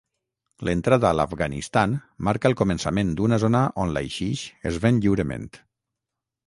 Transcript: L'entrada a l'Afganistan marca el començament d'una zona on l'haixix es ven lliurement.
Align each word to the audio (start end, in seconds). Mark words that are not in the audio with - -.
L'entrada 0.67 1.05
a 1.09 1.11
l'Afganistan 1.17 1.93
marca 2.29 2.51
el 2.51 2.57
començament 2.63 3.13
d'una 3.21 3.41
zona 3.47 3.63
on 3.85 3.95
l'haixix 3.97 4.47
es 4.73 4.83
ven 4.87 5.01
lliurement. 5.05 5.49